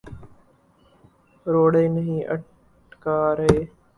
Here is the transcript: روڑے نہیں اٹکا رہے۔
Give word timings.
روڑے 1.45 1.87
نہیں 1.87 2.21
اٹکا 2.33 3.17
رہے۔ 3.37 3.59